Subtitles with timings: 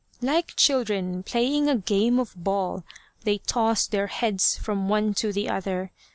[0.19, 2.83] Like children playing a game of ball,
[3.23, 5.91] they tossed their heads from one to the other.